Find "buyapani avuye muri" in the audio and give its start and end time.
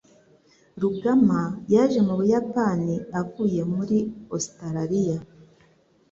2.19-3.97